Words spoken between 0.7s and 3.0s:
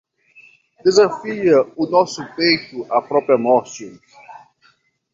Desafia o nosso peito